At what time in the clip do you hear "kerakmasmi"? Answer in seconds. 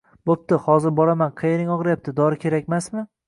2.47-3.07